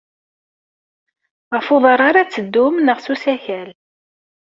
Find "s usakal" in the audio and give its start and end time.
3.01-3.69